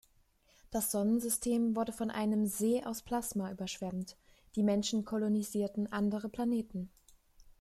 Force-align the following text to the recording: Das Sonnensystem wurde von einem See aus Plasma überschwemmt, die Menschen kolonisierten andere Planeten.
Das 0.71 0.89
Sonnensystem 0.91 1.75
wurde 1.75 1.91
von 1.91 2.09
einem 2.09 2.47
See 2.47 2.83
aus 2.83 3.03
Plasma 3.03 3.51
überschwemmt, 3.51 4.17
die 4.55 4.63
Menschen 4.63 5.05
kolonisierten 5.05 5.91
andere 5.93 6.27
Planeten. 6.27 6.89